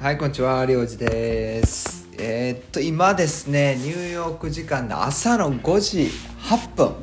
[0.00, 2.08] はい、こんにちは、りょうじです。
[2.20, 6.94] えーっと、今ですね、ニューヨーク時間の朝の5時8分。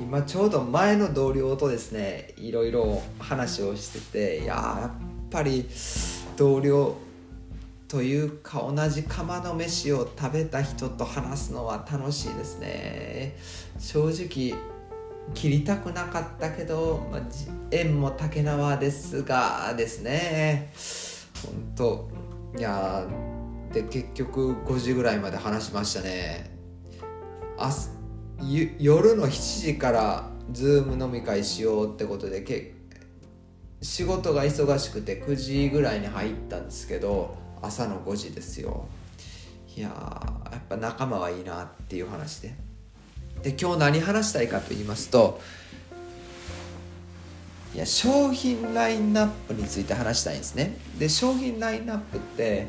[0.00, 5.68] 今ちょうど前の同僚とですね、いろいろ話をしてて、いややっぱり
[6.38, 6.96] 同僚
[7.86, 13.36] というか同じ釜の飯を食べた人と話すのは楽しいですね。
[13.78, 14.58] 正直、
[15.34, 17.20] 切りたくなかったけど、まあ、
[17.70, 20.70] 縁も竹縄ですがですね
[21.42, 22.08] 本当
[22.58, 26.50] いやーで結局5時ぐらいまで話しましたね。
[27.58, 27.90] あす
[28.42, 32.74] ゆ夜の7時からズーム飲み会しようってことでけ
[33.82, 38.86] 仕事が忙しくて9時ぐらいに入ったんですけど朝の5時ですよ。
[39.76, 42.54] いややっぱ仲間はいいなっていう話で。
[43.42, 45.40] で今日何話したいかと言いますと
[47.76, 50.78] いや商品ラインナップについて話したいんですね。
[50.98, 52.68] で商品ラインナップって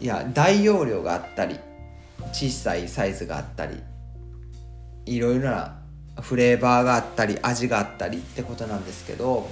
[0.00, 1.58] いや大容量があったり
[2.30, 3.82] 小さいサイズがあったり
[5.06, 5.78] いろいろな
[6.20, 9.48] フレーバーがあったり味があったりってことなんですけど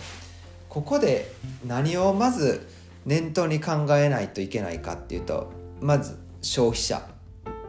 [0.69, 1.33] ここで
[1.65, 2.69] 何をまず
[3.07, 5.51] 念頭に考えないといけないかっていうと
[5.81, 7.01] まず消費者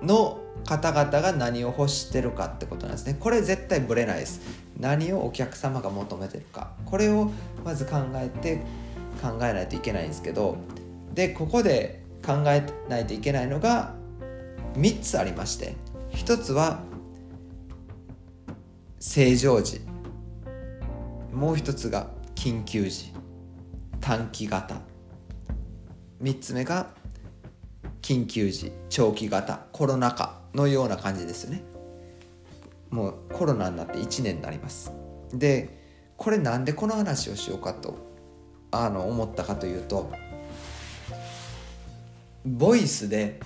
[0.02, 3.16] の方々が何を欲してるかってことなんですね。
[3.18, 4.42] これ絶対ブレないです。
[4.82, 6.72] 何をお客様が求めてるか。
[6.86, 7.32] これを
[7.64, 8.58] まず考えて
[9.22, 10.58] 考えないといけないんですけど。
[11.14, 13.94] でここで考えないといけないのが
[14.76, 15.76] 3つありまして。
[16.14, 16.82] 1つは
[19.00, 19.82] 正常時。
[21.32, 23.14] もう1つが緊急時。
[24.00, 24.82] 短期型。
[26.24, 26.88] 3つ目が
[28.02, 28.72] 緊急時。
[28.90, 29.68] 長期型。
[29.72, 31.71] コロナ禍のような感じですよね。
[32.92, 34.92] もうコロナになって1年になります。
[35.34, 35.80] で
[36.18, 37.98] これなんでこの話をしようかと
[38.70, 40.12] あの思ったかというと
[42.46, 43.40] ボイスで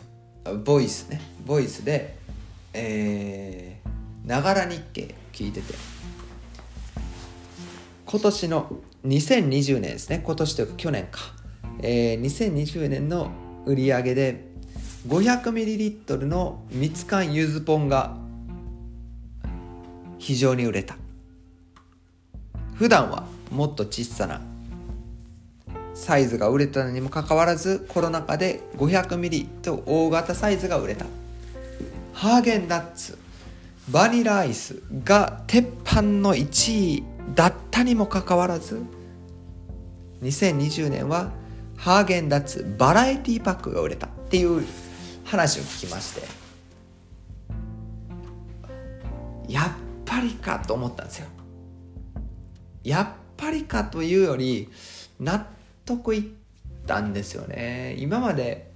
[0.63, 1.21] ボイスね。
[1.45, 2.17] ボイスで
[2.73, 3.79] え
[4.25, 5.73] ながら日経聞いてて。
[8.05, 8.71] 今年の
[9.05, 10.21] 2020年ですね。
[10.23, 11.19] 今年というか去年か、
[11.81, 13.29] えー、2020年の
[13.65, 14.47] 売り上げで
[15.07, 18.15] 500ml の蜜柑ゆずポンが
[20.25, 20.97] 非常に売れた。
[22.73, 24.41] 普段はもっと小さな
[25.93, 31.05] サイズが売れたのにもかかわらずコロナ禍で 500ml と大型サイズが売れた。
[32.11, 33.19] ハーゲンダッツ
[33.91, 37.03] バニラアイスが鉄板の1位
[37.35, 38.81] だったにもかかわらず
[40.23, 41.33] 2020年は
[41.77, 44.07] ハーゲンダッツバラエティパックが売れた。
[44.07, 44.65] っていう
[45.23, 46.27] 話を聞きまして。
[49.47, 51.27] やっぱりかと思ったんですよ。
[52.83, 54.69] やっぱりかというより
[55.19, 55.47] 納
[55.85, 56.23] 得いっ
[56.85, 57.95] たんですよね。
[57.97, 58.71] 今まで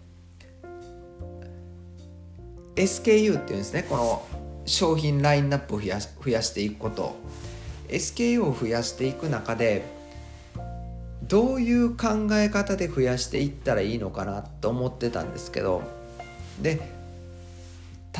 [2.76, 3.84] SKU っていうんですね。
[3.84, 4.28] この
[4.66, 7.16] 商品ラインナップを増やし増やしていくこと。
[7.88, 9.84] SKU を増やしていく中で
[11.24, 15.82] どういう考え方で増やしていったらいいのかなと思ってたんですけど。
[16.62, 17.00] で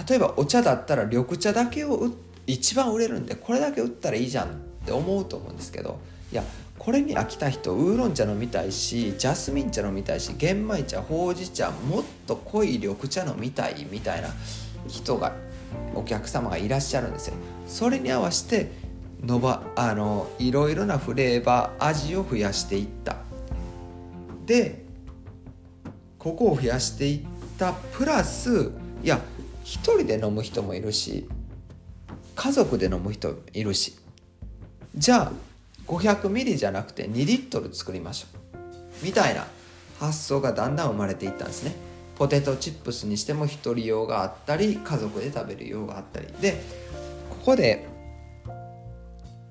[0.08, 2.12] 例えばお茶だったら緑茶だけを売っ
[2.50, 4.50] 一番売れるんでこれだけ売ったらいいじゃんっ
[4.84, 6.00] て思うと思うんですけど
[6.32, 6.44] いや
[6.80, 14.30] これに飽きた人ウーロン茶飲みたいしジャスミン茶飲みたいし玄米茶ほうじ茶もっと濃い緑茶飲みたいみたいな
[14.88, 15.36] 人が
[15.94, 17.36] お客様がいらっしゃるんですよ。
[17.68, 18.72] それに合わせて
[19.22, 23.18] のばあのいろいろなフレーバー味を増やしていった
[24.46, 24.86] で
[26.18, 27.20] ここを増やしていっ
[27.60, 28.72] たプラス
[29.04, 29.20] いや
[29.64, 31.28] 一人で飲む人もいるし
[32.40, 33.98] 家族で飲む人いるし。
[34.96, 35.32] じゃあ
[35.88, 39.06] 500ミリじゃなくて2リットル作りましょう。
[39.06, 39.46] みたいな
[40.00, 41.76] 発想がだんだん生まれていったんですね。
[42.16, 46.28] ポテトチップスにしても1人用があったり家族で食べる用があったり。
[46.40, 46.62] で
[47.30, 47.86] ここで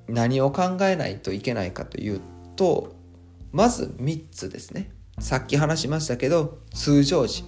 [0.09, 2.22] 何を考えないといけないかという
[2.57, 2.95] と
[3.53, 4.91] まず3つですね。
[5.18, 7.45] さっき話しましたけど通常時。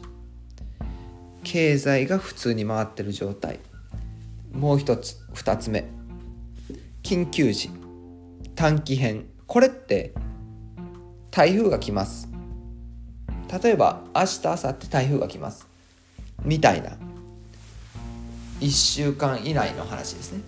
[1.44, 3.58] 経済が普通に回ってる状態。
[4.52, 5.19] もう一つ。
[5.34, 5.84] 2つ目。
[7.02, 7.70] 緊急時。
[8.54, 9.26] 短期編。
[9.46, 10.14] これって
[11.30, 12.28] 台風が来ます。
[13.62, 15.66] 例えば明日明後日台風が来ます。
[16.44, 16.90] みたいな。
[18.60, 20.42] 1週間以内の話ですね。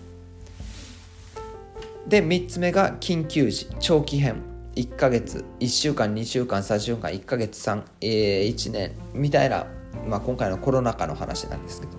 [2.06, 3.68] で3つ目が緊急時。
[3.80, 4.42] 長期編。
[4.76, 5.44] 1ヶ月。
[5.60, 8.92] 1週間2週間3週間1ヶ月3、えー、1年。
[9.14, 9.66] みたいな、
[10.06, 11.92] まあ、今回のコロナ禍の話なんですけど。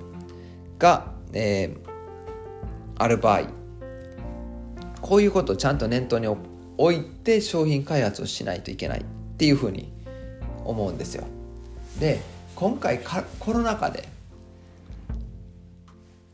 [0.79, 1.92] が、えー、
[2.97, 3.43] ある場合
[5.01, 9.03] こういうことをちゃんと念頭に置いて商品開発をしないといけないっ
[9.37, 9.91] ていうふうに
[10.63, 11.25] 思うんですよ。
[11.99, 12.21] で
[12.55, 12.99] 今回
[13.39, 14.07] コロナ禍で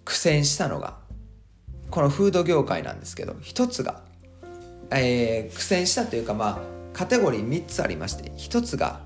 [0.05, 0.97] 苦戦したのが
[1.89, 4.01] このフード業界なんですけど一つが、
[4.91, 6.59] えー、苦戦したというかまあ
[6.93, 9.01] カテゴリー3つありまして一つが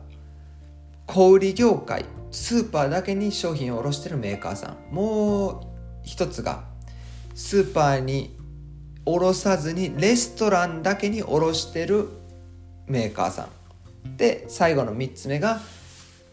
[1.05, 5.61] 小売業界スーパーだけに商品を卸してるメーカーさんもう
[6.03, 6.63] 一つが
[7.35, 8.35] スーパーに
[9.06, 12.09] 卸さずにレストランだけに卸してる
[12.88, 13.44] メーカーさ
[14.06, 14.18] ん。
[14.18, 15.59] で最後の3つ目が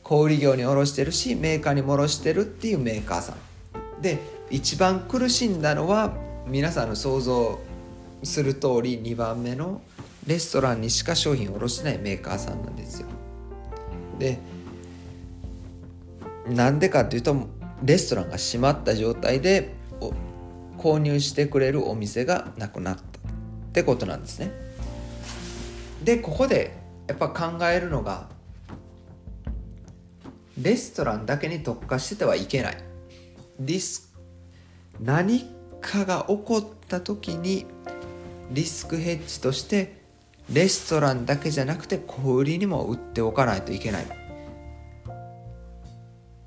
[0.03, 4.03] 小売業に卸してるしメーカーにも卸してるっていうメーカーさん。
[4.03, 4.19] で
[4.51, 6.13] 一番苦しんだのは
[6.47, 7.59] 皆さんの想像
[8.23, 9.81] する通り2番目の
[10.27, 13.09] レストランにしか商品を卸してないメーカーさんなんですよ。
[14.19, 14.39] で
[16.49, 17.37] なんでかっていうと
[17.83, 19.75] レストランが閉まった状態で
[20.81, 23.05] 購入してくれるお店がなくなったっ
[23.73, 24.51] てことなんですね。
[26.03, 26.75] でここで
[27.07, 28.29] やっぱ考えるのが
[30.61, 32.77] レストランだけに特化しててはいけない
[33.61, 34.15] リス
[35.01, 35.45] 何
[35.81, 37.67] かが起こった時に
[38.51, 40.01] リスクヘッジとして
[40.53, 44.07] レストランだけじゃなくて小売りにも売っておかないといけない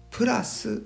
[0.09, 0.83] プラス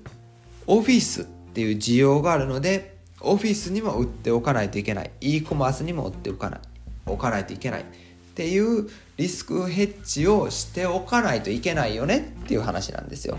[0.68, 5.12] オフィスっていう需要があるのでオフィスにも売っておかないといけない。
[5.22, 6.60] e コマースにも売っておかない。
[7.06, 7.86] 置かないといけないっ
[8.36, 8.88] ていう
[9.18, 13.38] リスクヘッジをしておかないといけないよねっていう話なんですよ。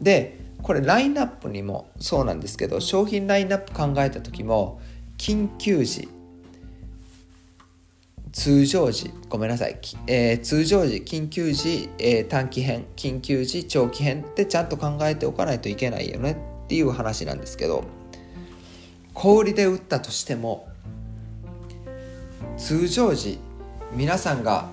[0.00, 4.80] でこれラインナップにもそうなんですけど商品ラインナップ考えた時も
[5.16, 6.08] 緊急時
[8.32, 16.32] 通常時ごめんなさい、えー、通常時緊急時、えー、短期編緊急時長期編ってちゃんと考えておかないといけないよね
[16.64, 17.84] っていう話なんですけど
[19.14, 20.68] 小売りで売ったとしても
[22.56, 23.38] 通常時
[23.92, 24.68] 皆さんが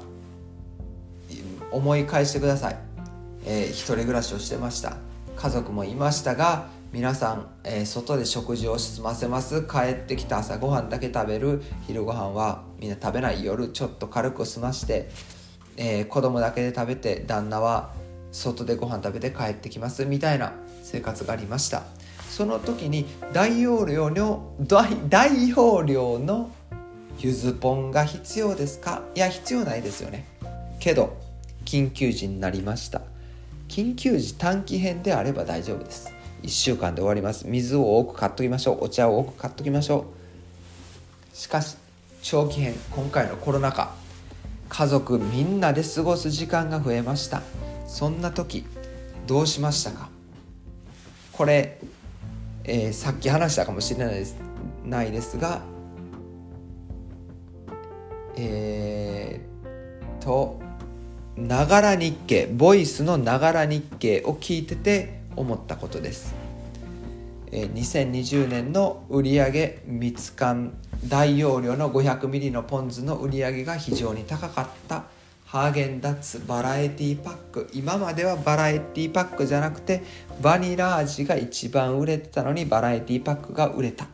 [1.71, 2.77] 思い返してください、
[3.45, 4.97] えー、一人暮らしをしてました。
[5.35, 9.61] 家族もいましたが皆さん、えー、外で食事を済ませます。
[9.63, 11.61] 帰ってきた朝ごはんだけ食べる。
[11.85, 13.43] 昼ごはんはみんな食べない。
[13.43, 15.09] 夜ちょっと軽く済まして、
[15.75, 17.91] えー、子供だけで食べて旦那は
[18.31, 20.05] 外でご飯食べて帰ってきます。
[20.05, 21.83] みたいな生活がありました。
[22.37, 26.51] その時に大容量の大容量の
[27.17, 29.01] ゆずポンが必要ですか？
[29.15, 30.23] いや必要ないですよね。
[30.79, 31.17] けど
[31.65, 33.01] 緊急時になりました。
[33.67, 36.13] 緊急時短期編であれば大丈夫です。
[36.43, 37.47] 1週間で終わります。
[37.47, 38.83] 水を多く買っときましょう。
[38.83, 40.05] お茶を多く買っときましょ
[41.33, 41.35] う。
[41.35, 41.75] しかし
[42.21, 43.95] 長期編今回のコロナ禍
[44.69, 47.41] 家族みんなで過ごす時間が増えました。
[47.87, 48.63] そんな時
[49.25, 50.09] どうしましたか？
[51.31, 51.79] これ、
[52.67, 54.35] えー、さっき話したかもしれないです
[54.85, 55.61] ないですが
[58.35, 60.59] えー、と
[61.35, 66.35] ながら日経ボイスのながら日経を聞いてて思ったことです、
[67.51, 70.73] えー、2020年の売上蜜缶
[71.07, 75.05] 大容量の 500ml のポン酢の売り上げが非常に高かった
[75.47, 77.69] ハーゲンダッツバラエティパック。
[77.71, 80.03] 今まではバラエティパックじゃなくて
[80.41, 84.07] バニラ味が一番売れてたのにバラエティパックが売れた。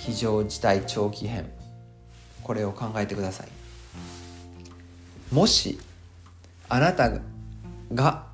[0.00, 1.50] 非常事態長期編。
[2.42, 3.48] これを考えてください。
[5.30, 5.78] もし
[6.70, 7.10] あなた
[7.92, 8.24] が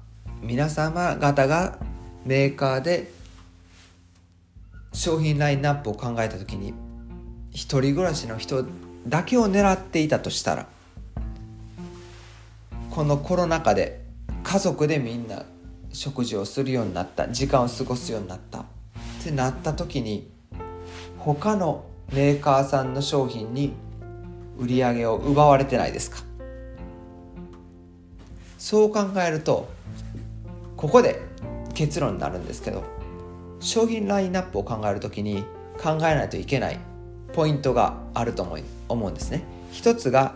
[0.42, 1.80] 皆様方が
[2.24, 3.10] メーカーで
[4.92, 6.72] 商品ラインナップを考えた時に
[7.50, 8.64] 一人暮らしの人
[9.08, 10.68] だけを狙っていたとしたら
[12.94, 14.04] このコロナ禍で
[14.44, 15.44] 家族でみんな
[15.94, 18.58] 食事をするようになった時間を過ごすようになった。
[18.60, 18.64] っ
[19.24, 20.30] てなった時に
[21.16, 23.72] 他のメーカーさんの商品に
[24.58, 26.18] 売り上げを奪われてないですか？
[28.58, 29.70] そう考えると
[30.76, 31.22] ここで
[31.72, 32.84] 結論になるんですけど
[33.60, 35.44] 商品ラインナップを考える時に
[35.82, 36.78] 考えないといけない
[37.32, 39.44] ポイントがあると思い思うんですね。
[39.70, 40.34] 一つが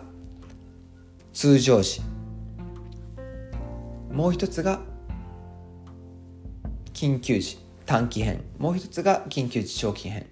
[1.34, 2.00] 通常時。
[4.16, 4.80] もう一つが
[6.94, 8.42] 緊急時短期編。
[8.56, 10.24] もう一つが緊急時長期編。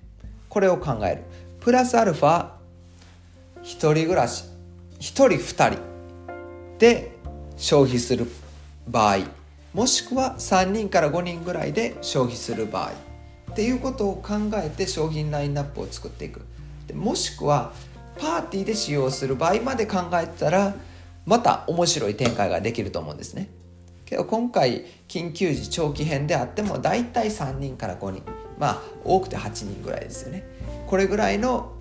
[0.48, 1.22] これを考える。
[1.60, 2.48] プラスアルファ
[3.62, 4.46] 一人暮らし
[4.98, 5.78] 一人二人
[6.78, 7.12] で
[7.58, 8.26] 消費する
[8.88, 9.18] 場合。
[9.74, 12.92] もしくは3人から5人ぐらいで消費する場合。
[13.52, 16.40] っていうことを考えて商品ラインナップを作っていく。
[16.86, 17.74] でもしくは
[18.18, 20.74] パーティーで使用する場合まで考えたら
[21.26, 23.50] また面白い展開ができると思うんですね。
[24.04, 28.22] けど今回緊急時長期編であっても大体3人から5人。
[28.58, 30.44] まあ多くて8人ぐらいですよね。
[30.86, 31.72] これぐらいの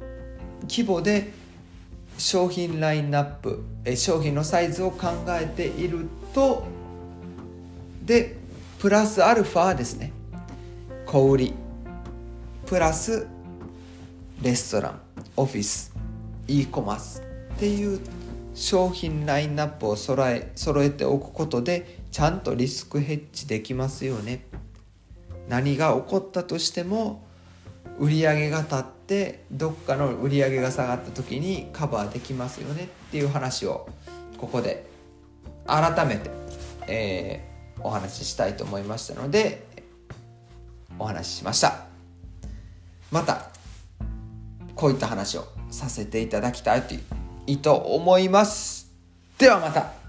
[0.62, 1.32] 規模で
[2.18, 6.64] 商品ラインナップえ商品のサイズを考えていると
[8.06, 8.38] で
[8.80, 10.12] プラスアルファですね。
[11.06, 11.54] 小売り
[12.66, 13.28] プラス
[14.42, 15.02] レストラン
[15.38, 15.94] オフィス
[16.48, 17.22] e コマース
[17.56, 18.00] っていう
[18.54, 24.46] 商品ラインナップを揃え揃えておくことでちゃんとリスクヘッジできますよね。
[25.50, 27.26] 何が起こったとしても
[27.98, 32.84] 売り上げが立ってどっかの売り上げが下がった時にカバーできますよね。
[32.84, 33.90] っていう話を
[34.38, 34.86] ここで
[35.66, 36.30] 改めて、
[36.88, 39.66] えー、お話ししたいと思いましたので
[41.00, 41.88] お話ししました。
[43.12, 43.50] また
[44.76, 47.02] こういった話をさせていただきたいという
[47.48, 48.94] 意図思います。
[49.40, 50.03] ではまた。